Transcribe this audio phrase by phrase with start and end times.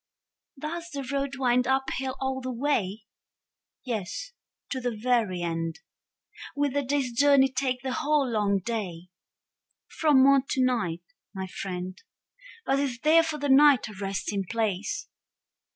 [0.59, 3.03] Does the road wind up hill all the way?
[3.85, 4.31] Yes,
[4.71, 5.81] to the very end.
[6.55, 9.09] Will the day's journey take the whole long day?
[9.99, 11.03] From morn to night,
[11.35, 12.01] my friend.
[12.65, 15.07] But is there for the night a resting place?